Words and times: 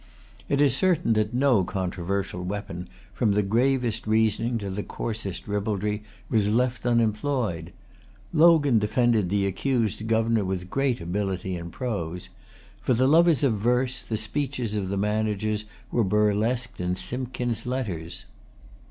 It 0.49 0.61
is 0.61 0.75
certain 0.75 1.13
that 1.13 1.31
no 1.31 1.63
controversial 1.63 2.41
weapon, 2.43 2.89
from 3.13 3.33
the 3.33 3.43
gravest 3.43 4.07
reasoning 4.07 4.57
to 4.57 4.71
the 4.71 4.81
coarsest 4.81 5.47
ribaldry, 5.47 6.01
was 6.27 6.49
left 6.49 6.87
unemployed. 6.87 7.71
Logan 8.33 8.79
defended 8.79 9.29
the 9.29 9.45
accused 9.45 10.07
governor 10.07 10.43
with 10.43 10.71
great 10.71 11.01
ability 11.01 11.55
in 11.55 11.69
prose. 11.69 12.29
For 12.81 12.95
the 12.95 13.07
lovers 13.07 13.43
of 13.43 13.59
verse, 13.59 14.01
the 14.01 14.17
speeches 14.17 14.75
of 14.75 14.89
the 14.89 14.97
managers 14.97 15.65
were 15.91 16.03
burlesqued 16.03 16.81
in 16.81 16.95
Simpkin's 16.95 17.67
letters. 17.67 18.25